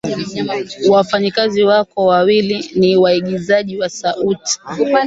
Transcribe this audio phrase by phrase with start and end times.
[0.89, 4.59] wafanyakazi wako wawili ni waigizaji wa sauti